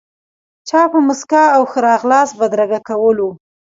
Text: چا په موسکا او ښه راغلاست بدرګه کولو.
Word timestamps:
چا 0.67 0.81
په 0.91 0.99
موسکا 1.07 1.43
او 1.55 1.63
ښه 1.71 1.79
راغلاست 1.89 2.33
بدرګه 2.39 2.79
کولو. 2.89 3.29